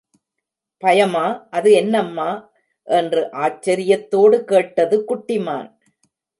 [0.83, 1.23] பயமா
[1.49, 2.29] அது என்னம்மா?
[2.87, 5.69] என்று ஆச்சரியத்தோடு கேட்டது குட்டி மான்.